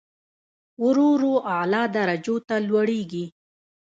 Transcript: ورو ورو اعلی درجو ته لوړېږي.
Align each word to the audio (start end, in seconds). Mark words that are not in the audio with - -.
ورو 0.83 1.07
ورو 1.13 1.33
اعلی 1.53 1.83
درجو 1.95 2.35
ته 2.47 2.55
لوړېږي. 2.69 3.25